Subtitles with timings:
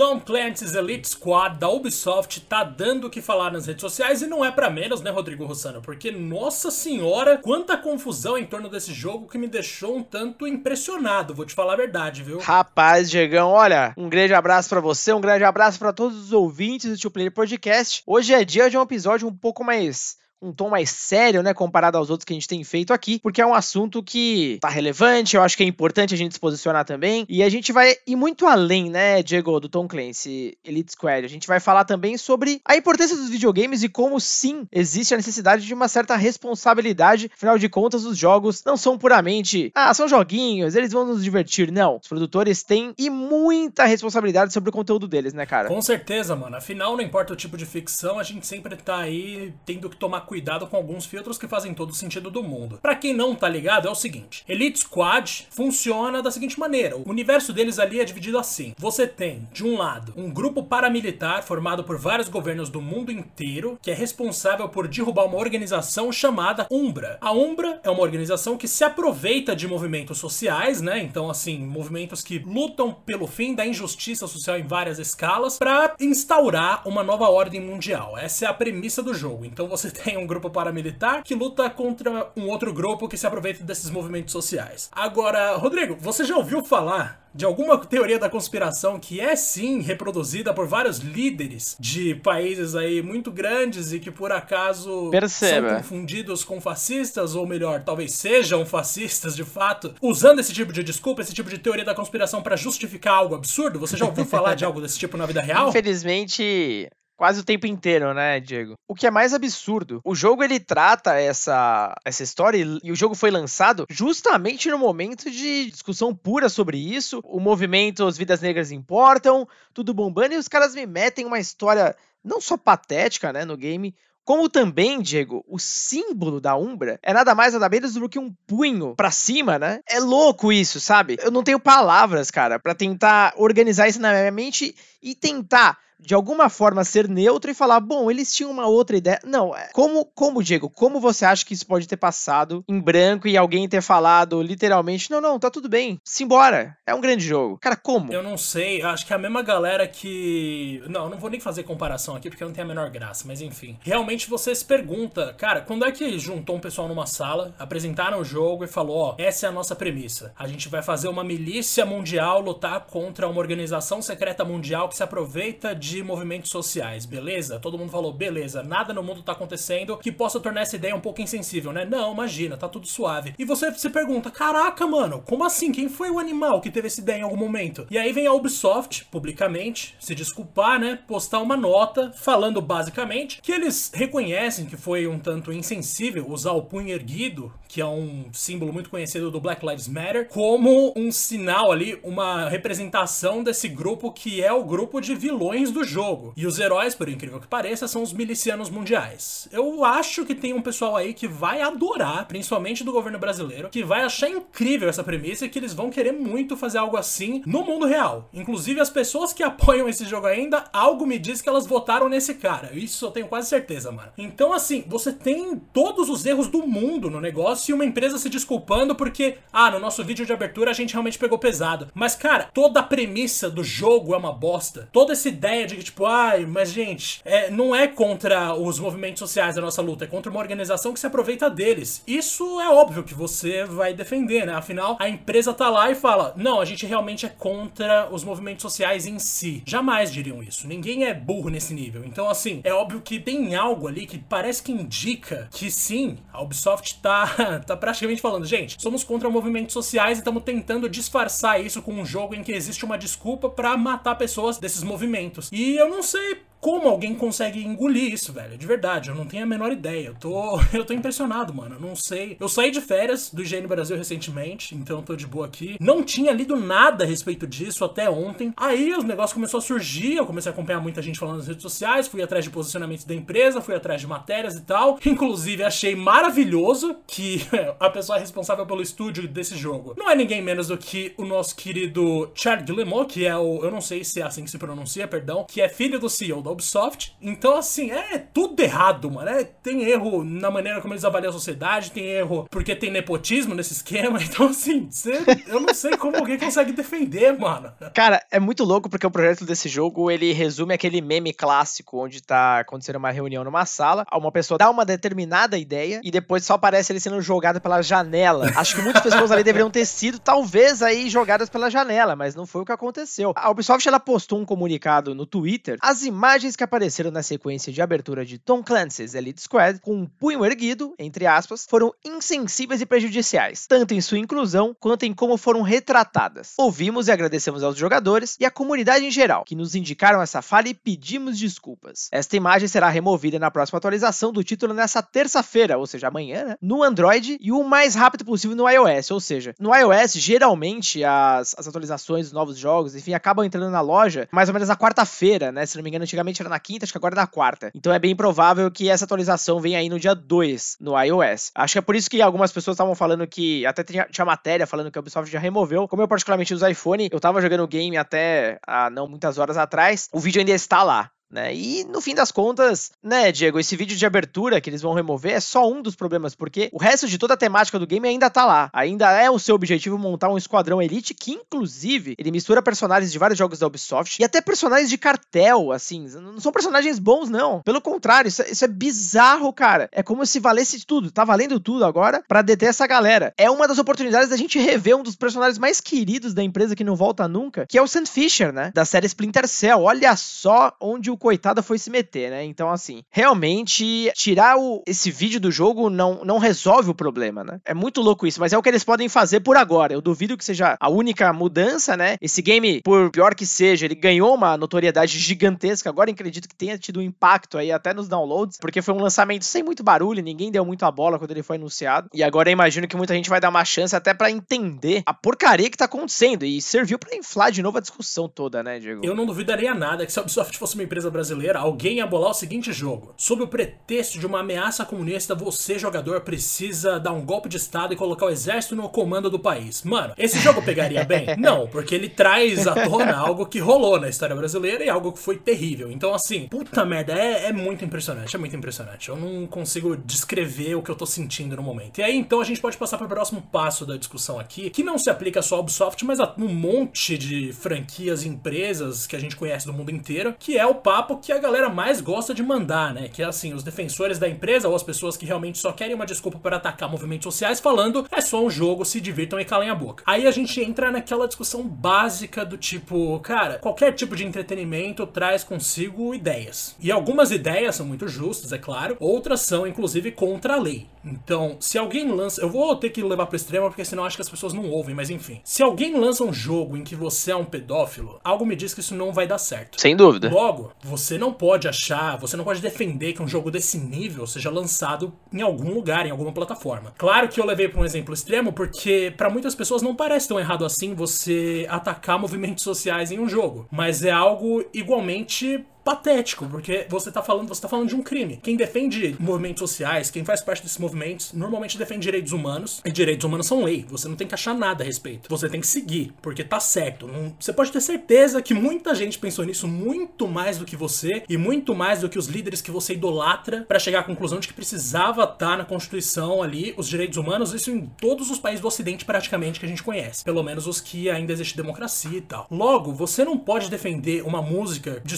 [0.00, 4.26] Tom Clancy's Elite Squad da Ubisoft tá dando o que falar nas redes sociais e
[4.26, 5.82] não é para menos, né, Rodrigo Rossano?
[5.82, 11.34] Porque, nossa senhora, quanta confusão em torno desse jogo que me deixou um tanto impressionado,
[11.34, 12.38] vou te falar a verdade, viu?
[12.38, 16.88] Rapaz, Diegão, olha, um grande abraço para você, um grande abraço para todos os ouvintes
[16.88, 18.02] do Tio Player Podcast.
[18.06, 21.98] Hoje é dia de um episódio um pouco mais um tom mais sério, né, comparado
[21.98, 25.36] aos outros que a gente tem feito aqui, porque é um assunto que tá relevante,
[25.36, 28.16] eu acho que é importante a gente se posicionar também, e a gente vai ir
[28.16, 31.24] muito além, né, Diego, do Tom Clancy, Elite Squad.
[31.24, 35.16] A gente vai falar também sobre a importância dos videogames e como sim existe a
[35.16, 40.08] necessidade de uma certa responsabilidade, afinal de contas os jogos não são puramente, ah, são
[40.08, 41.96] joguinhos, eles vão nos divertir, não.
[41.96, 45.68] Os produtores têm e muita responsabilidade sobre o conteúdo deles, né, cara?
[45.68, 46.56] Com certeza, mano.
[46.56, 50.22] Afinal, não importa o tipo de ficção, a gente sempre tá aí tendo que tomar
[50.30, 52.78] cuidado com alguns filtros que fazem todo o sentido do mundo.
[52.80, 57.10] Para quem não tá ligado, é o seguinte: Elite Squad funciona da seguinte maneira: o
[57.10, 58.72] universo deles ali é dividido assim.
[58.78, 63.76] Você tem, de um lado, um grupo paramilitar formado por vários governos do mundo inteiro
[63.82, 67.18] que é responsável por derrubar uma organização chamada Umbra.
[67.20, 71.02] A Umbra é uma organização que se aproveita de movimentos sociais, né?
[71.02, 76.86] Então, assim, movimentos que lutam pelo fim da injustiça social em várias escalas para instaurar
[76.86, 78.16] uma nova ordem mundial.
[78.16, 79.44] Essa é a premissa do jogo.
[79.44, 83.64] Então, você tem um grupo paramilitar que luta contra um outro grupo que se aproveita
[83.64, 84.88] desses movimentos sociais.
[84.92, 90.52] Agora, Rodrigo, você já ouviu falar de alguma teoria da conspiração que é sim reproduzida
[90.52, 95.68] por vários líderes de países aí muito grandes e que por acaso Perceba.
[95.68, 100.82] são confundidos com fascistas, ou melhor, talvez sejam fascistas de fato, usando esse tipo de
[100.82, 103.78] desculpa, esse tipo de teoria da conspiração para justificar algo absurdo?
[103.78, 105.68] Você já ouviu falar de algo desse tipo na vida real?
[105.68, 106.90] Infelizmente,
[107.20, 108.78] quase o tempo inteiro, né, Diego?
[108.88, 113.14] O que é mais absurdo, o jogo ele trata essa, essa história e, o jogo
[113.14, 118.72] foi lançado justamente no momento de discussão pura sobre isso, o movimento As Vidas Negras
[118.72, 123.54] Importam, tudo bombando, e os caras me metem uma história não só patética, né, no
[123.54, 128.18] game, como também, Diego, o símbolo da Umbra é nada mais nada menos do que
[128.18, 129.80] um punho pra cima, né?
[129.86, 131.18] É louco isso, sabe?
[131.20, 136.14] Eu não tenho palavras, cara, para tentar organizar isso na minha mente e tentar de
[136.14, 139.20] alguma forma ser neutro e falar, bom, eles tinham uma outra ideia.
[139.24, 143.28] Não, é, como, como Diego, como você acha que isso pode ter passado em branco
[143.28, 147.58] e alguém ter falado literalmente, não, não, tá tudo bem, simbora, é um grande jogo.
[147.60, 148.12] Cara, como?
[148.12, 150.82] Eu não sei, acho que é a mesma galera que.
[150.88, 153.78] Não, não vou nem fazer comparação aqui porque não tem a menor graça, mas enfim.
[153.82, 158.24] Realmente você se pergunta, cara, quando é que juntou um pessoal numa sala, apresentaram o
[158.24, 160.32] jogo e falou: ó, essa é a nossa premissa.
[160.38, 165.02] A gente vai fazer uma milícia mundial lutar contra uma organização secreta mundial que se
[165.02, 167.58] aproveita de de movimentos sociais, beleza?
[167.58, 171.00] Todo mundo falou, beleza, nada no mundo tá acontecendo que possa tornar essa ideia um
[171.00, 171.84] pouco insensível, né?
[171.84, 173.34] Não, imagina, tá tudo suave.
[173.38, 175.72] E você se pergunta, caraca, mano, como assim?
[175.72, 177.86] Quem foi o animal que teve essa ideia em algum momento?
[177.90, 180.98] E aí vem a Ubisoft, publicamente, se desculpar, né?
[181.08, 186.62] Postar uma nota falando basicamente que eles reconhecem que foi um tanto insensível usar o
[186.62, 191.72] punho erguido, que é um símbolo muito conhecido do Black Lives Matter, como um sinal
[191.72, 196.32] ali, uma representação desse grupo que é o grupo de vilões do do jogo.
[196.36, 199.48] E os heróis, por incrível que pareça, são os milicianos mundiais.
[199.50, 203.82] Eu acho que tem um pessoal aí que vai adorar, principalmente do governo brasileiro, que
[203.82, 207.64] vai achar incrível essa premissa e que eles vão querer muito fazer algo assim no
[207.64, 208.28] mundo real.
[208.32, 212.34] Inclusive, as pessoas que apoiam esse jogo ainda, algo me diz que elas votaram nesse
[212.34, 212.70] cara.
[212.74, 214.12] Isso eu tenho quase certeza, mano.
[214.18, 218.28] Então, assim, você tem todos os erros do mundo no negócio e uma empresa se
[218.28, 221.88] desculpando porque, ah, no nosso vídeo de abertura a gente realmente pegou pesado.
[221.94, 224.88] Mas, cara, toda a premissa do jogo é uma bosta.
[224.92, 229.20] Toda essa ideia de que, tipo, ai, mas gente, é, não é contra os movimentos
[229.20, 232.02] sociais a nossa luta, é contra uma organização que se aproveita deles.
[232.06, 234.54] Isso é óbvio que você vai defender, né?
[234.54, 238.62] Afinal, a empresa tá lá e fala: não, a gente realmente é contra os movimentos
[238.62, 239.62] sociais em si.
[239.66, 240.66] Jamais diriam isso.
[240.66, 242.04] Ninguém é burro nesse nível.
[242.04, 246.42] Então, assim, é óbvio que tem algo ali que parece que indica que sim, a
[246.42, 251.82] Ubisoft tá, tá praticamente falando, gente, somos contra movimentos sociais e estamos tentando disfarçar isso
[251.82, 255.48] com um jogo em que existe uma desculpa para matar pessoas desses movimentos.
[255.52, 258.58] E e eu não sei como alguém consegue engolir isso, velho?
[258.58, 260.08] De verdade, eu não tenho a menor ideia.
[260.08, 261.76] Eu tô, eu tô impressionado, mano.
[261.76, 262.36] Eu não sei.
[262.38, 265.76] Eu saí de férias do IGN Brasil recentemente, então eu tô de boa aqui.
[265.80, 268.52] Não tinha lido nada a respeito disso até ontem.
[268.56, 271.62] Aí os negócios começou a surgir, eu comecei a acompanhar muita gente falando nas redes
[271.62, 274.98] sociais, fui atrás de posicionamentos da empresa, fui atrás de matérias e tal.
[275.04, 277.40] Inclusive, achei maravilhoso que
[277.80, 281.56] a pessoa responsável pelo estúdio desse jogo não é ninguém menos do que o nosso
[281.56, 283.64] querido Charles Guillemot, que é o.
[283.64, 286.42] Eu não sei se é assim que se pronuncia, perdão, que é filho do CEO
[286.50, 287.16] da Ubisoft.
[287.20, 289.30] Então, assim, é tudo errado, mano.
[289.30, 293.54] É, tem erro na maneira como eles avaliam a sociedade, tem erro porque tem nepotismo
[293.54, 294.18] nesse esquema.
[294.30, 295.18] Então, assim, cê,
[295.48, 297.72] eu não sei como alguém consegue defender, mano.
[297.92, 302.22] Cara, é muito louco porque o projeto desse jogo, ele resume aquele meme clássico onde
[302.22, 306.54] tá acontecendo uma reunião numa sala, uma pessoa dá uma determinada ideia e depois só
[306.54, 308.52] aparece ele sendo jogado pela janela.
[308.54, 312.46] Acho que muitas pessoas ali deveriam ter sido, talvez, aí jogadas pela janela, mas não
[312.46, 313.32] foi o que aconteceu.
[313.34, 315.76] A Ubisoft, ela postou um comunicado no Twitter.
[315.80, 320.06] As imagens que apareceram na sequência de abertura de Tom Clancy's Elite Squad, com um
[320.06, 325.36] punho erguido, entre aspas, foram insensíveis e prejudiciais, tanto em sua inclusão quanto em como
[325.36, 326.54] foram retratadas.
[326.58, 330.68] Ouvimos e agradecemos aos jogadores e à comunidade em geral, que nos indicaram essa falha
[330.68, 332.08] e pedimos desculpas.
[332.12, 336.56] Esta imagem será removida na próxima atualização do título nessa terça-feira, ou seja, amanhã, né?
[336.60, 341.54] No Android e o mais rápido possível no iOS, ou seja, no iOS, geralmente as,
[341.58, 345.50] as atualizações dos novos jogos, enfim, acabam entrando na loja mais ou menos na quarta-feira,
[345.50, 345.66] né?
[345.66, 347.70] Se não me engano, antigamente era na quinta, acho que agora é na quarta.
[347.74, 351.50] Então é bem provável que essa atualização venha aí no dia 2 no iOS.
[351.54, 354.66] Acho que é por isso que algumas pessoas estavam falando que, até tinha, tinha matéria
[354.66, 355.88] falando que a Ubisoft já removeu.
[355.88, 359.56] Como eu particularmente uso iPhone, eu tava jogando o game até há não muitas horas
[359.56, 361.10] atrás, o vídeo ainda está lá.
[361.30, 361.54] Né?
[361.54, 365.32] E no fim das contas, né, Diego, esse vídeo de abertura que eles vão remover
[365.32, 368.28] é só um dos problemas, porque o resto de toda a temática do game ainda
[368.28, 368.68] tá lá.
[368.72, 373.18] Ainda é o seu objetivo montar um esquadrão elite que, inclusive, ele mistura personagens de
[373.18, 376.08] vários jogos da Ubisoft e até personagens de cartel, assim.
[376.08, 377.62] Não são personagens bons, não.
[377.62, 379.88] Pelo contrário, isso, é, isso é bizarro, cara.
[379.92, 381.12] É como se valesse tudo.
[381.12, 383.32] Tá valendo tudo agora para deter essa galera.
[383.36, 386.82] É uma das oportunidades da gente rever um dos personagens mais queridos da empresa que
[386.82, 388.72] não volta nunca, que é o Sam Fisher, né?
[388.74, 389.82] Da série Splinter Cell.
[389.82, 392.44] Olha só onde o coitada foi se meter, né?
[392.44, 397.60] Então, assim, realmente, tirar o, esse vídeo do jogo não, não resolve o problema, né?
[397.64, 399.92] É muito louco isso, mas é o que eles podem fazer por agora.
[399.92, 402.16] Eu duvido que seja a única mudança, né?
[402.20, 405.88] Esse game, por pior que seja, ele ganhou uma notoriedade gigantesca.
[405.88, 409.44] Agora acredito que tenha tido um impacto aí até nos downloads, porque foi um lançamento
[409.44, 412.08] sem muito barulho, ninguém deu muito a bola quando ele foi anunciado.
[412.14, 415.12] E agora eu imagino que muita gente vai dar uma chance até para entender a
[415.12, 416.44] porcaria que tá acontecendo.
[416.44, 419.04] E serviu para inflar de novo a discussão toda, né, Diego?
[419.04, 422.30] Eu não duvidaria nada que se a Ubisoft fosse uma empresa brasileira, alguém ia bolar
[422.30, 423.14] o seguinte jogo.
[423.16, 427.92] Sob o pretexto de uma ameaça comunista, você, jogador, precisa dar um golpe de estado
[427.92, 429.82] e colocar o exército no comando do país.
[429.82, 431.26] Mano, esse jogo pegaria bem?
[431.38, 435.18] Não, porque ele traz à tona algo que rolou na história brasileira e algo que
[435.18, 435.90] foi terrível.
[435.90, 439.08] Então, assim, puta merda, é, é muito impressionante, é muito impressionante.
[439.08, 441.98] Eu não consigo descrever o que eu tô sentindo no momento.
[441.98, 444.82] E aí, então, a gente pode passar para o próximo passo da discussão aqui, que
[444.82, 449.16] não se aplica só ao Ubisoft, mas a um monte de franquias e empresas que
[449.16, 452.34] a gente conhece do mundo inteiro, que é o papo que a galera mais gosta
[452.34, 453.08] de mandar, né?
[453.08, 456.04] Que é assim, os defensores da empresa ou as pessoas que realmente só querem uma
[456.04, 459.74] desculpa para atacar movimentos sociais falando é só um jogo, se divirtam e calem a
[459.74, 460.04] boca.
[460.06, 465.42] Aí a gente entra naquela discussão básica do tipo, cara, qualquer tipo de entretenimento traz
[465.42, 466.76] consigo ideias.
[466.78, 470.86] E algumas ideias são muito justas, é claro, outras são inclusive contra a lei.
[471.04, 474.22] Então, se alguém lança, eu vou ter que levar pro extremo porque senão acho que
[474.22, 475.40] as pessoas não ouvem, mas enfim.
[475.44, 478.80] Se alguém lança um jogo em que você é um pedófilo, algo me diz que
[478.80, 479.80] isso não vai dar certo.
[479.80, 480.30] Sem dúvida.
[480.30, 484.50] Logo, você não pode achar, você não pode defender que um jogo desse nível seja
[484.50, 486.92] lançado em algum lugar, em alguma plataforma.
[486.98, 490.38] Claro que eu levei para um exemplo extremo porque para muitas pessoas não parece tão
[490.38, 496.86] errado assim você atacar movimentos sociais em um jogo, mas é algo igualmente patético, porque
[496.88, 498.38] você tá falando, você tá falando de um crime.
[498.42, 503.24] Quem defende movimentos sociais, quem faz parte desses movimentos, normalmente defende direitos humanos, e direitos
[503.24, 503.84] humanos são lei.
[503.88, 505.28] Você não tem que achar nada a respeito.
[505.28, 507.06] Você tem que seguir, porque tá certo.
[507.06, 511.22] Não, você pode ter certeza que muita gente pensou nisso muito mais do que você
[511.28, 514.48] e muito mais do que os líderes que você idolatra para chegar à conclusão de
[514.48, 518.60] que precisava estar tá na Constituição ali os direitos humanos, isso em todos os países
[518.60, 522.20] do Ocidente praticamente que a gente conhece, pelo menos os que ainda existe democracia e
[522.20, 522.46] tal.
[522.50, 525.16] Logo, você não pode defender uma música de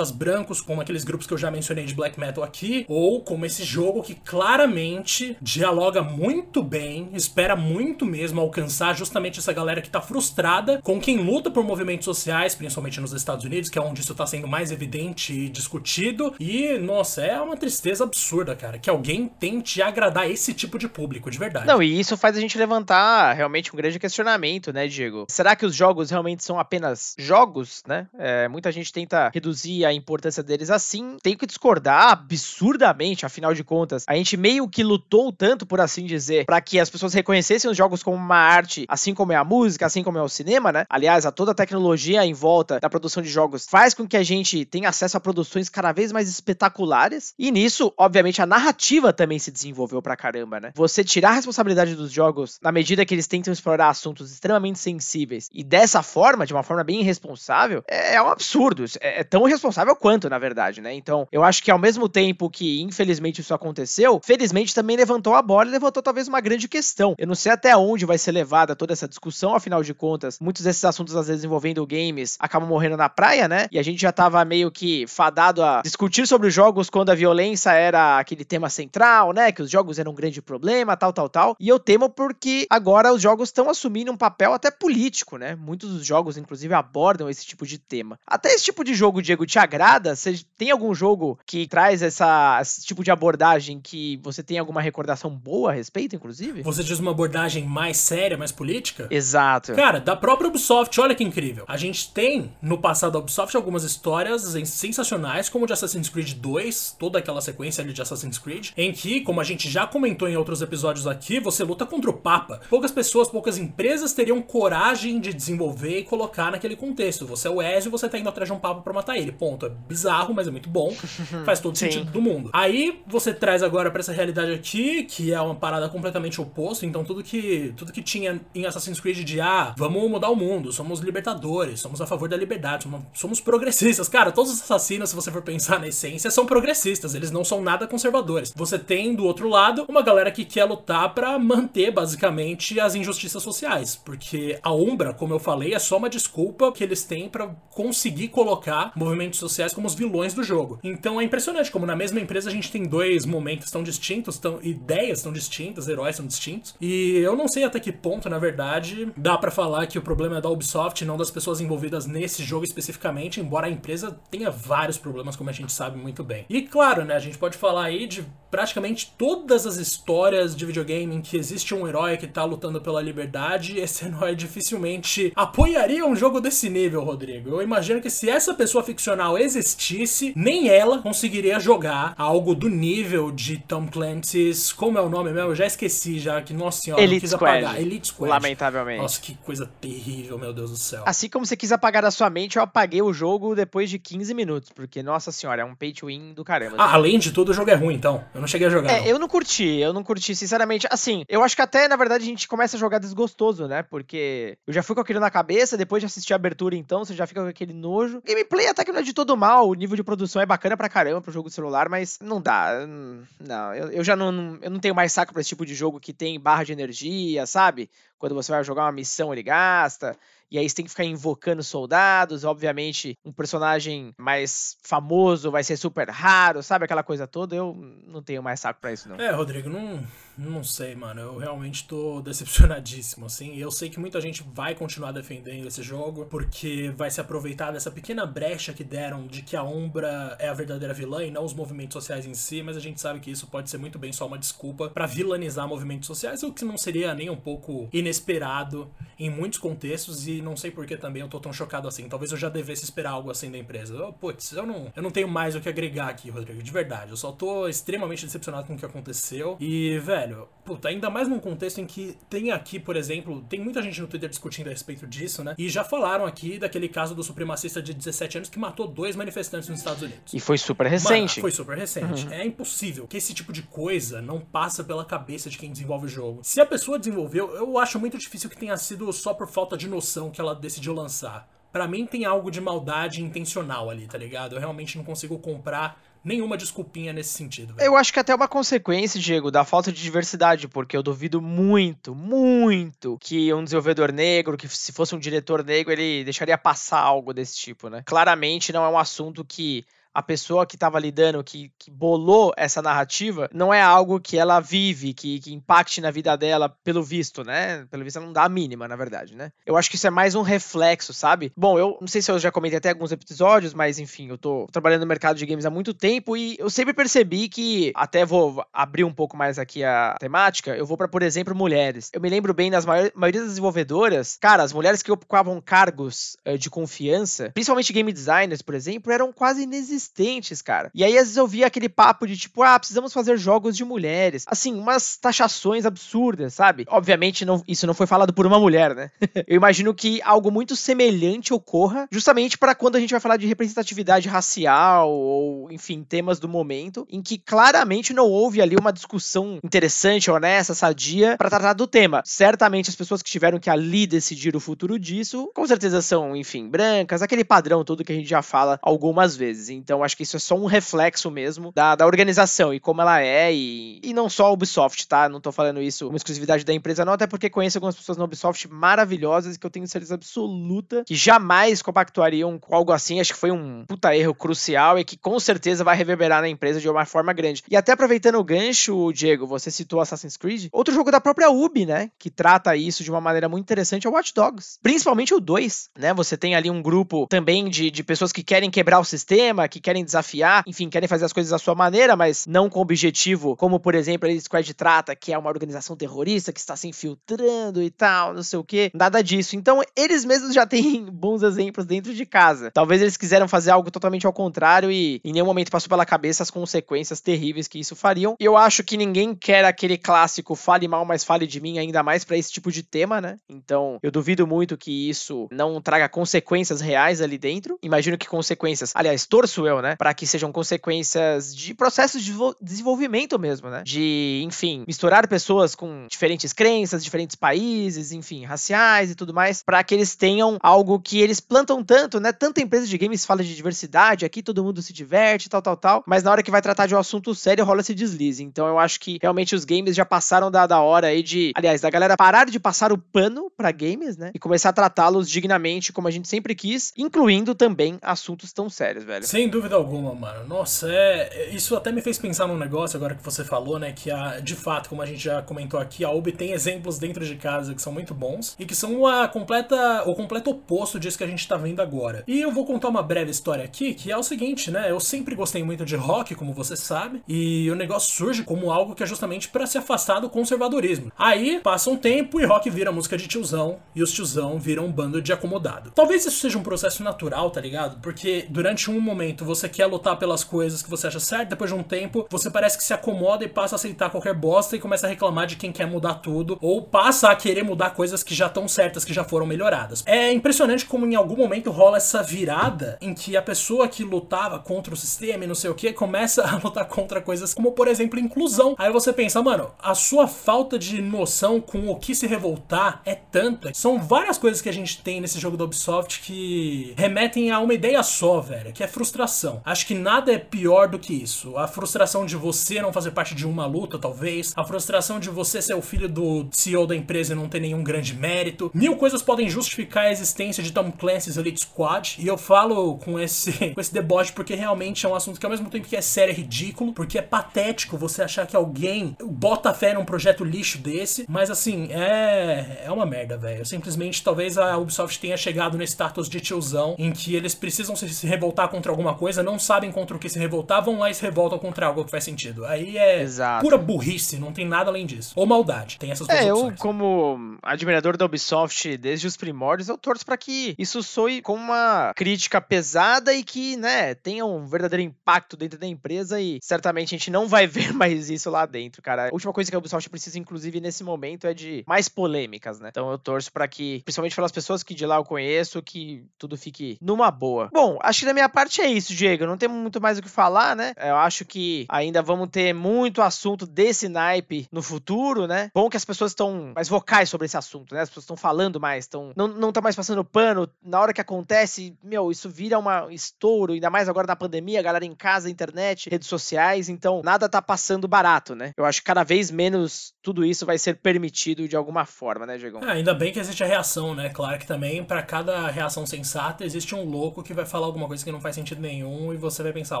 [0.02, 3.46] supremacistas brancos, como aqueles grupos que eu já mencionei de black metal aqui, ou como
[3.46, 9.90] esse jogo que claramente dialoga muito bem, espera muito mesmo alcançar justamente essa galera que
[9.90, 14.00] tá frustrada com quem luta por movimentos sociais, principalmente nos Estados Unidos, que é onde
[14.00, 16.34] isso tá sendo mais evidente e discutido.
[16.40, 21.30] E, nossa, é uma tristeza absurda, cara, que alguém tente agradar esse tipo de público,
[21.30, 21.66] de verdade.
[21.66, 25.26] Não, e isso faz a gente levantar realmente um grande questionamento, né, Diego?
[25.28, 28.06] Será que os jogos realmente são apenas jogos, né?
[28.18, 31.16] É, muita gente tenta reduzir a importância deles assim.
[31.22, 34.04] Tenho que discordar absurdamente, afinal de contas.
[34.06, 37.76] A gente meio que lutou tanto, por assim dizer, para que as pessoas reconhecessem os
[37.76, 40.84] jogos como uma arte, assim como é a música, assim como é o cinema, né?
[40.88, 44.22] Aliás, a toda a tecnologia em volta da produção de jogos faz com que a
[44.22, 47.34] gente tenha acesso a produções cada vez mais espetaculares.
[47.38, 50.72] E nisso, obviamente, a narrativa também se desenvolveu pra caramba, né?
[50.74, 55.48] Você tirar a responsabilidade dos jogos na medida que eles tentam explorar assuntos extremamente sensíveis
[55.52, 58.84] e dessa forma, de uma forma bem irresponsável, é, é um absurdo.
[59.00, 60.94] É, é tão irresponsável o quanto, na verdade, né?
[60.94, 65.42] Então, eu acho que ao mesmo tempo que, infelizmente, isso aconteceu, felizmente também levantou a
[65.42, 67.14] bola e levantou talvez uma grande questão.
[67.18, 70.62] Eu não sei até onde vai ser levada toda essa discussão, afinal de contas, muitos
[70.62, 73.66] desses assuntos, às vezes, envolvendo games, acabam morrendo na praia, né?
[73.72, 77.14] E a gente já tava meio que fadado a discutir sobre os jogos quando a
[77.14, 79.52] violência era aquele tema central, né?
[79.52, 81.56] Que os jogos eram um grande problema, tal, tal, tal.
[81.58, 85.54] E eu temo porque agora os jogos estão assumindo um papel até político, né?
[85.54, 88.18] Muitos dos jogos, inclusive, abordam esse tipo de tema.
[88.26, 90.14] Até esse tipo de jogo, Diego, te agrada?
[90.14, 94.82] Você tem algum jogo que traz essa, esse tipo de abordagem que você tem alguma
[94.82, 96.62] recordação boa a respeito, inclusive?
[96.62, 99.06] Você diz uma abordagem mais séria, mais política?
[99.10, 99.74] Exato.
[99.74, 101.64] Cara, da própria Ubisoft, olha que incrível.
[101.66, 106.96] A gente tem no passado da Ubisoft algumas histórias sensacionais, como de Assassin's Creed 2,
[106.98, 110.36] toda aquela sequência ali de Assassin's Creed, em que, como a gente já comentou em
[110.36, 112.60] outros episódios aqui, você luta contra o Papa.
[112.68, 117.26] Poucas pessoas, poucas empresas teriam coragem de desenvolver e colocar naquele contexto.
[117.26, 119.32] Você é o Ezio, você tá indo atrás de um Papa pra matar ele.
[119.32, 119.61] Ponto.
[119.66, 120.92] É bizarro, mas é muito bom.
[121.44, 122.50] Faz todo sentido do mundo.
[122.52, 126.86] Aí você traz agora para essa realidade aqui, que é uma parada completamente oposta.
[126.86, 130.72] Então tudo que tudo que tinha em Assassin's Creed de ah, vamos mudar o mundo,
[130.72, 134.08] somos libertadores, somos a favor da liberdade, somos, somos progressistas.
[134.08, 137.62] Cara, todos os assassinos, se você for pensar na essência, são progressistas, eles não são
[137.62, 138.52] nada conservadores.
[138.54, 143.42] Você tem do outro lado uma galera que quer lutar para manter basicamente as injustiças
[143.42, 147.48] sociais, porque a Umbra, como eu falei, é só uma desculpa que eles têm para
[147.70, 150.78] conseguir colocar movimentos sociais como os vilões do jogo.
[150.82, 154.58] Então é impressionante como na mesma empresa a gente tem dois momentos tão distintos, tão,
[154.62, 156.74] ideias tão distintas, heróis tão distintos.
[156.80, 160.38] E eu não sei até que ponto, na verdade, dá para falar que o problema
[160.38, 164.98] é da Ubisoft, não das pessoas envolvidas nesse jogo especificamente, embora a empresa tenha vários
[164.98, 166.44] problemas, como a gente sabe muito bem.
[166.48, 171.16] E claro, né, a gente pode falar aí de praticamente todas as histórias de videogame
[171.16, 176.14] em que existe um herói que tá lutando pela liberdade, esse herói dificilmente apoiaria um
[176.14, 177.50] jogo desse nível, Rodrigo.
[177.50, 183.30] Eu imagino que se essa pessoa ficcional existisse, nem ela conseguiria jogar algo do nível
[183.30, 184.72] de Tom Clancy's.
[184.72, 185.50] Como é o nome mesmo?
[185.50, 187.58] Eu já esqueci, já que, nossa senhora, Elite quis Squad.
[187.58, 187.80] apagar.
[187.80, 188.30] Elite Squad.
[188.30, 189.02] Lamentavelmente.
[189.02, 191.02] Nossa, que coisa terrível, meu Deus do céu.
[191.06, 194.34] Assim como você quis apagar da sua mente, eu apaguei o jogo depois de 15
[194.34, 196.76] minutos, porque, nossa senhora, é um pay to win do caramba.
[196.78, 198.24] Ah, além de tudo, o jogo é ruim, então.
[198.34, 198.90] Eu não cheguei a jogar.
[198.90, 199.06] É, não.
[199.06, 200.86] eu não curti, eu não curti, sinceramente.
[200.90, 203.82] Assim, eu acho que até, na verdade, a gente começa a jogar desgostoso, né?
[203.82, 207.14] Porque eu já fui com aquilo na cabeça, depois de assistir a abertura, então, você
[207.14, 208.22] já fica com aquele nojo.
[208.24, 210.88] Gameplay até que não é de todo mal, o nível de produção é bacana pra
[210.88, 212.84] caramba pro jogo de celular, mas não dá.
[212.86, 215.74] hum, Não, eu, eu já não- eu não tenho mais saco pra esse tipo de
[215.74, 217.90] jogo que tem barra de energia, sabe?
[218.18, 220.16] Quando você vai jogar uma missão, ele gasta.
[220.52, 222.44] E aí você tem que ficar invocando soldados.
[222.44, 226.84] Obviamente, um personagem mais famoso vai ser super raro, sabe?
[226.84, 227.56] Aquela coisa toda.
[227.56, 227.74] Eu
[228.06, 229.16] não tenho mais saco pra isso, não.
[229.16, 230.06] É, Rodrigo, não,
[230.36, 231.22] não sei, mano.
[231.22, 233.56] Eu realmente tô decepcionadíssimo, assim.
[233.56, 237.90] Eu sei que muita gente vai continuar defendendo esse jogo, porque vai se aproveitar dessa
[237.90, 241.54] pequena brecha que deram de que a Umbra é a verdadeira vilã e não os
[241.54, 244.26] movimentos sociais em si, mas a gente sabe que isso pode ser muito bem só
[244.26, 249.30] uma desculpa pra vilanizar movimentos sociais, o que não seria nem um pouco inesperado em
[249.30, 252.08] muitos contextos, e não sei por que também eu tô tão chocado assim.
[252.08, 253.94] Talvez eu já devesse esperar algo assim da empresa.
[253.94, 257.10] Eu, putz, eu não, eu não tenho mais o que agregar aqui, Rodrigo, de verdade.
[257.10, 259.56] Eu só tô extremamente decepcionado com o que aconteceu.
[259.60, 263.82] E, velho, puta, ainda mais num contexto em que tem aqui, por exemplo, tem muita
[263.82, 265.54] gente no Twitter discutindo a respeito disso, né?
[265.58, 269.68] E já falaram aqui daquele caso do supremacista de 17 anos que matou dois manifestantes
[269.68, 270.32] nos Estados Unidos.
[270.32, 271.40] E foi super Mano, recente.
[271.40, 272.26] foi super recente.
[272.32, 276.08] É impossível que esse tipo de coisa não passa pela cabeça de quem desenvolve o
[276.08, 276.40] jogo.
[276.42, 279.88] Se a pessoa desenvolveu, eu acho muito difícil que tenha sido só por falta de
[279.88, 281.48] noção que ela decidiu lançar.
[281.70, 284.54] Pra mim tem algo de maldade intencional ali, tá ligado?
[284.54, 287.74] Eu realmente não consigo comprar nenhuma desculpinha nesse sentido.
[287.74, 287.86] velho.
[287.86, 291.40] Eu acho que até é uma consequência, Diego, da falta de diversidade, porque eu duvido
[291.40, 297.00] muito, muito que um desenvolvedor negro, que se fosse um diretor negro, ele deixaria passar
[297.00, 298.02] algo desse tipo, né?
[298.04, 302.82] Claramente não é um assunto que a pessoa que estava lidando, que, que bolou essa
[302.82, 307.42] narrativa, não é algo que ela vive, que, que impacte na vida dela, pelo visto,
[307.42, 307.86] né?
[307.90, 309.50] Pelo visto, ela não dá a mínima, na verdade, né?
[309.64, 311.52] Eu acho que isso é mais um reflexo, sabe?
[311.56, 314.66] Bom, eu não sei se eu já comentei até alguns episódios, mas enfim, eu tô
[314.70, 318.64] trabalhando no mercado de games há muito tempo e eu sempre percebi que, até vou
[318.72, 322.10] abrir um pouco mais aqui a temática, eu vou para, por exemplo, mulheres.
[322.12, 326.36] Eu me lembro bem das maior, maioria das desenvolvedoras, cara, as mulheres que ocupavam cargos
[326.44, 330.90] eh, de confiança, principalmente game designers, por exemplo, eram quase inexistentes inexistentes, cara.
[330.94, 333.84] E aí às vezes eu via aquele papo de tipo, ah, precisamos fazer jogos de
[333.84, 334.44] mulheres.
[334.46, 336.84] Assim, umas taxações absurdas, sabe?
[336.88, 339.10] Obviamente não, isso não foi falado por uma mulher, né?
[339.46, 343.46] eu imagino que algo muito semelhante ocorra justamente para quando a gente vai falar de
[343.46, 349.58] representatividade racial ou, enfim, temas do momento, em que claramente não houve ali uma discussão
[349.62, 352.22] interessante, honesta, sadia para tratar do tema.
[352.24, 356.68] Certamente as pessoas que tiveram que ali decidir o futuro disso, com certeza são, enfim,
[356.68, 359.68] brancas, aquele padrão todo que a gente já fala algumas vezes.
[359.68, 363.20] Então acho que isso é só um reflexo mesmo da, da organização e como ela
[363.20, 365.28] é, e, e não só a Ubisoft, tá?
[365.28, 368.24] Não tô falando isso como exclusividade da empresa, não, até porque conheço algumas pessoas na
[368.24, 373.20] Ubisoft maravilhosas que eu tenho certeza absoluta que jamais compactuariam com algo assim.
[373.20, 376.80] Acho que foi um puta erro crucial e que com certeza vai reverberar na empresa
[376.80, 377.62] de uma forma grande.
[377.68, 381.86] E até aproveitando o gancho, Diego, você citou Assassin's Creed, outro jogo da própria Ubi,
[381.86, 382.10] né?
[382.18, 384.78] Que trata isso de uma maneira muito interessante é o Watch Dogs.
[384.82, 386.14] Principalmente o 2, né?
[386.14, 389.80] Você tem ali um grupo também de, de pessoas que querem quebrar o sistema, que
[389.82, 393.78] querem desafiar, enfim, querem fazer as coisas à sua maneira, mas não com objetivo, como
[393.78, 397.90] por exemplo a Squad trata, que é uma organização terrorista que está se infiltrando e
[397.90, 399.56] tal, não sei o que, nada disso.
[399.56, 402.70] Então eles mesmos já têm bons exemplos dentro de casa.
[402.72, 406.42] Talvez eles quiseram fazer algo totalmente ao contrário e em nenhum momento passou pela cabeça
[406.42, 408.36] as consequências terríveis que isso fariam.
[408.38, 412.24] Eu acho que ninguém quer aquele clássico fale mal, mas fale de mim ainda mais
[412.24, 413.36] para esse tipo de tema, né?
[413.48, 417.78] Então eu duvido muito que isso não traga consequências reais ali dentro.
[417.82, 423.38] Imagino que consequências, aliás, torço eu, né, para que sejam consequências de processos de desenvolvimento
[423.38, 423.82] mesmo, né?
[423.84, 429.82] De, enfim, misturar pessoas com diferentes crenças, diferentes países, enfim, raciais e tudo mais, para
[429.82, 432.32] que eles tenham algo que eles plantam tanto, né?
[432.32, 436.04] Tanta empresa de games fala de diversidade, aqui todo mundo se diverte, tal, tal, tal,
[436.06, 438.42] mas na hora que vai tratar de um assunto sério rola esse deslize.
[438.42, 441.80] Então eu acho que realmente os games já passaram da, da hora aí de, aliás,
[441.80, 444.30] da galera parar de passar o pano para games, né?
[444.34, 449.04] E começar a tratá-los dignamente como a gente sempre quis, incluindo também assuntos tão sérios,
[449.04, 449.24] velho.
[449.26, 450.46] Sem dúvida alguma, mano.
[450.46, 451.50] Nossa, é.
[451.52, 453.92] Isso até me fez pensar num negócio agora que você falou, né?
[453.92, 457.24] Que a, de fato, como a gente já comentou aqui, a Ubi tem exemplos dentro
[457.24, 461.18] de casa que são muito bons e que são a completa, o completo oposto disso
[461.18, 462.24] que a gente tá vendo agora.
[462.26, 464.90] E eu vou contar uma breve história aqui, que é o seguinte, né?
[464.90, 468.94] Eu sempre gostei muito de rock, como você sabe, e o negócio surge como algo
[468.94, 471.12] que é justamente para se afastar do conservadorismo.
[471.18, 474.92] Aí passa um tempo e rock vira música de tiozão, e os tiozão viram um
[474.92, 475.90] bando de acomodado.
[475.94, 478.00] Talvez isso seja um processo natural, tá ligado?
[478.00, 481.76] Porque durante um momento você quer lutar pelas coisas que você acha certo, depois de
[481.76, 485.06] um tempo você parece que se acomoda e passa a aceitar qualquer bosta e começa
[485.06, 488.46] a reclamar de quem quer mudar tudo, ou passa a querer mudar coisas que já
[488.46, 490.02] estão certas, que já foram melhoradas.
[490.06, 494.58] É impressionante como em algum momento rola essa virada em que a pessoa que lutava
[494.58, 497.88] contra o sistema e não sei o que começa a lutar contra coisas como, por
[497.88, 498.74] exemplo, inclusão.
[498.78, 503.14] Aí você pensa, mano, a sua falta de noção com o que se revoltar é
[503.14, 503.72] tanta.
[503.74, 507.74] São várias coisas que a gente tem nesse jogo da Ubisoft que remetem a uma
[507.74, 509.41] ideia só, velho, que é frustração.
[509.64, 511.56] Acho que nada é pior do que isso.
[511.56, 514.52] A frustração de você não fazer parte de uma luta, talvez.
[514.56, 517.82] A frustração de você ser o filho do CEO da empresa e não ter nenhum
[517.82, 518.70] grande mérito.
[518.74, 522.16] Mil coisas podem justificar a existência de Tom Clancy's Elite Squad.
[522.18, 525.50] E eu falo com esse, com esse deboche porque realmente é um assunto que ao
[525.50, 529.72] mesmo tempo que é sério é ridículo, porque é patético você achar que alguém bota
[529.74, 531.24] fé num projeto lixo desse.
[531.28, 533.64] Mas assim, é, é uma merda, velho.
[533.64, 538.26] Simplesmente talvez a Ubisoft tenha chegado nesse status de tiozão em que eles precisam se
[538.26, 541.22] revoltar contra alguma coisa, não sabem contra o que se revoltar, vão lá e se
[541.22, 542.64] revoltam contra algo que faz sentido.
[542.64, 543.62] Aí é Exato.
[543.62, 545.32] pura burrice, não tem nada além disso.
[545.36, 546.78] Ou maldade, tem essas duas É, eu, opções.
[546.80, 552.12] como admirador da Ubisoft desde os primórdios, eu torço pra que isso soe com uma
[552.16, 557.18] crítica pesada e que, né, tenha um verdadeiro impacto dentro da empresa e certamente a
[557.18, 559.28] gente não vai ver mais isso lá dentro, cara.
[559.28, 562.88] A última coisa que a Ubisoft precisa, inclusive, nesse momento é de mais polêmicas, né?
[562.88, 566.56] Então eu torço pra que, principalmente pelas pessoas que de lá eu conheço, que tudo
[566.56, 567.68] fique numa boa.
[567.72, 569.46] Bom, acho que da minha parte é isso, Diego.
[569.46, 570.92] Não temos muito mais o que falar, né?
[570.96, 575.70] Eu acho que ainda vamos ter muito assunto desse naipe no futuro, né?
[575.74, 578.02] Bom que as pessoas estão mais vocais sobre esse assunto, né?
[578.02, 580.68] As pessoas estão falando mais, estão não, não tá mais passando pano.
[580.82, 585.04] Na hora que acontece, meu, isso vira uma estouro, ainda mais agora na pandemia, galera
[585.04, 588.72] em casa, internet, redes sociais, então nada tá passando barato, né?
[588.76, 592.56] Eu acho que cada vez menos tudo isso vai ser permitido de alguma forma, né,
[592.58, 592.80] Diego?
[592.82, 594.28] Ah, ainda bem que existe a reação, né?
[594.30, 598.24] Claro que também, pra cada reação sensata, existe um louco que vai falar alguma coisa
[598.24, 599.01] que não faz sentido nenhum
[599.32, 600.00] e você vai pensar,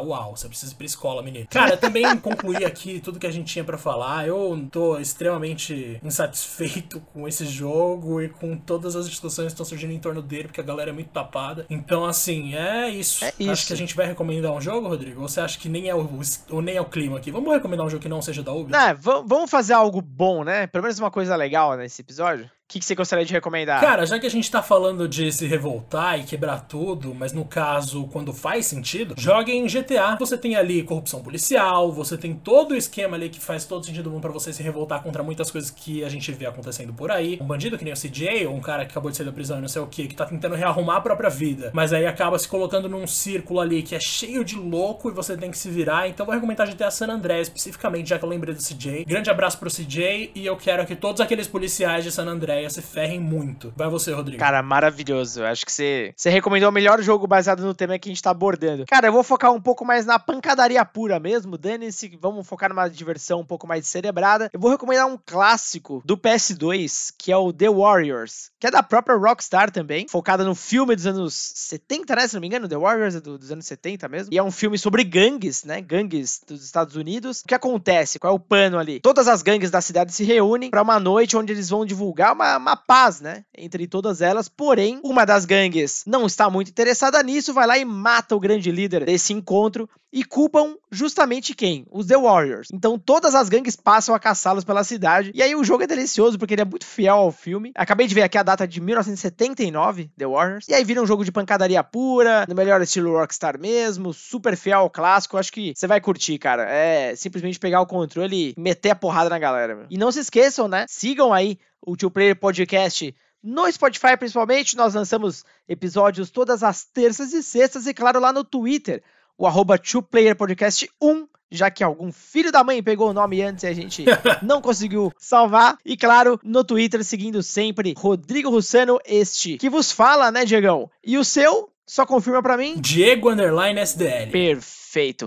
[0.00, 1.46] uau, você precisa ir pra escola, menino.
[1.50, 4.26] Cara, também concluí aqui tudo que a gente tinha pra falar.
[4.26, 9.92] Eu tô extremamente insatisfeito com esse jogo e com todas as discussões que estão surgindo
[9.92, 11.66] em torno dele, porque a galera é muito tapada.
[11.68, 13.24] Então, assim, é isso.
[13.24, 13.66] É Acho isso.
[13.66, 15.22] que a gente vai recomendar um jogo, Rodrigo?
[15.22, 16.08] Ou você acha que nem é o,
[16.50, 17.30] ou nem é o clima aqui?
[17.30, 18.72] Vamos recomendar um jogo que não seja da Ubi?
[18.72, 20.66] Né, va- vamos fazer algo bom, né?
[20.66, 22.50] Pelo menos uma coisa legal nesse episódio.
[22.72, 23.82] Que, que você gostaria de recomendar?
[23.82, 27.44] Cara, já que a gente tá falando de se revoltar e quebrar tudo, mas no
[27.44, 30.16] caso, quando faz sentido, jogue em GTA.
[30.18, 34.10] Você tem ali corrupção policial, você tem todo o esquema ali que faz todo sentido
[34.22, 37.38] para você se revoltar contra muitas coisas que a gente vê acontecendo por aí.
[37.42, 39.58] Um bandido que nem o CJ, ou um cara que acabou de sair da prisão
[39.58, 42.38] e não sei o que, que tá tentando rearrumar a própria vida, mas aí acaba
[42.38, 45.68] se colocando num círculo ali que é cheio de louco e você tem que se
[45.68, 46.08] virar.
[46.08, 49.04] Então vou recomendar GTA San Andreas especificamente, já que eu lembrei do CJ.
[49.04, 52.82] Grande abraço pro CJ e eu quero que todos aqueles policiais de San Andreas se
[52.82, 53.72] ferrem muito.
[53.76, 54.38] Vai você, Rodrigo.
[54.38, 55.44] Cara, maravilhoso.
[55.44, 58.30] Acho que você, você recomendou o melhor jogo baseado no tema que a gente tá
[58.30, 58.86] abordando.
[58.86, 61.58] Cara, eu vou focar um pouco mais na pancadaria pura mesmo.
[61.58, 64.50] Dane-se, vamos focar numa diversão um pouco mais cerebrada.
[64.52, 68.82] Eu vou recomendar um clássico do PS2, que é o The Warriors, que é da
[68.82, 72.28] própria Rockstar também, focada no filme dos anos 70, né?
[72.28, 74.32] Se não me engano, The Warriors é do, dos anos 70 mesmo.
[74.32, 75.80] E é um filme sobre gangues, né?
[75.80, 77.40] Gangues dos Estados Unidos.
[77.40, 78.18] O que acontece?
[78.18, 79.00] Qual é o pano ali?
[79.00, 82.41] Todas as gangues da cidade se reúnem para uma noite onde eles vão divulgar uma,
[82.56, 83.44] uma paz, né?
[83.56, 84.48] Entre todas elas.
[84.48, 88.70] Porém, uma das gangues não está muito interessada nisso, vai lá e mata o grande
[88.70, 91.86] líder desse encontro e culpam justamente quem?
[91.90, 92.68] Os The Warriors.
[92.72, 95.32] Então todas as gangues passam a caçá-los pela cidade.
[95.34, 97.72] E aí o jogo é delicioso porque ele é muito fiel ao filme.
[97.74, 100.68] Acabei de ver aqui a data de 1979, The Warriors.
[100.68, 104.80] E aí vira um jogo de pancadaria pura, no melhor estilo Rockstar mesmo, super fiel
[104.80, 105.38] ao clássico.
[105.38, 106.64] Acho que você vai curtir, cara.
[106.68, 109.74] É simplesmente pegar o controle e meter a porrada na galera.
[109.74, 109.86] Meu.
[109.88, 110.84] E não se esqueçam, né?
[110.88, 117.32] Sigam aí o Two Player Podcast no Spotify, principalmente, nós lançamos episódios todas as terças
[117.32, 119.02] e sextas, e claro, lá no Twitter,
[119.36, 123.72] o arroba 2playerpodcast1, já que algum filho da mãe pegou o nome antes e a
[123.72, 124.04] gente
[124.42, 125.76] não conseguiu salvar.
[125.84, 130.88] E claro, no Twitter, seguindo sempre Rodrigo Russano, este que vos fala, né, Diegão?
[131.04, 132.76] E o seu, só confirma para mim?
[132.78, 134.30] Diego Underline SDL.
[134.30, 134.81] Perfeito.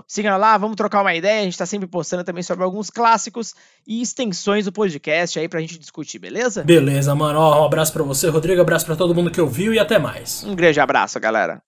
[0.07, 1.41] Siga lá, vamos trocar uma ideia.
[1.41, 3.53] A gente tá sempre postando também sobre alguns clássicos
[3.87, 6.63] e extensões do podcast aí pra gente discutir, beleza?
[6.63, 7.39] Beleza, mano.
[7.39, 8.59] Ó, um abraço pra você, Rodrigo.
[8.59, 10.43] Um abraço pra todo mundo que ouviu e até mais.
[10.43, 11.61] Um grande abraço, galera.